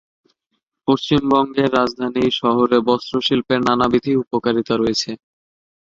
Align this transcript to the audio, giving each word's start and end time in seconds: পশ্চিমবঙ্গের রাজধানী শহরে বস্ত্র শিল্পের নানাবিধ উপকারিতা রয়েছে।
পশ্চিমবঙ্গের 0.87 1.69
রাজধানী 1.77 2.23
শহরে 2.39 2.77
বস্ত্র 2.89 3.13
শিল্পের 3.27 3.59
নানাবিধ 3.67 4.05
উপকারিতা 4.23 4.73
রয়েছে। 4.77 5.11